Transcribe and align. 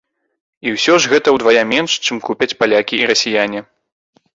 І 0.69 0.73
ўсё 0.75 0.93
ж 1.03 1.11
гэта 1.11 1.35
ўдвая 1.37 1.63
менш, 1.75 1.91
чым 2.05 2.25
купяць 2.31 2.53
палякі 2.59 2.95
і 3.05 3.15
расіяне. 3.15 3.69